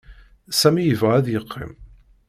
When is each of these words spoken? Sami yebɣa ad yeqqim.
Sami 0.59 0.83
yebɣa 0.85 1.13
ad 1.17 1.27
yeqqim. 1.29 1.71